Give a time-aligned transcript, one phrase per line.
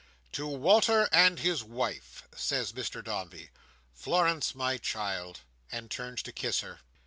[0.31, 3.51] "To Walter and his wife!" says Mr Dombey.
[3.93, 6.79] "Florence, my child"—and turns to kiss her.